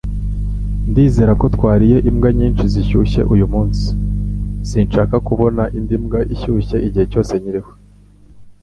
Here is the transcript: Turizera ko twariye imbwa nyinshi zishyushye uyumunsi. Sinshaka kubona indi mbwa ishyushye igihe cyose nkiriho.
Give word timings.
Turizera 0.85 1.31
ko 1.39 1.45
twariye 1.55 1.97
imbwa 2.09 2.29
nyinshi 2.37 2.63
zishyushye 2.73 3.21
uyumunsi. 3.33 3.85
Sinshaka 4.69 5.15
kubona 5.27 5.63
indi 5.77 5.95
mbwa 6.03 6.19
ishyushye 6.33 6.77
igihe 6.87 7.05
cyose 7.13 7.33
nkiriho. 7.41 7.71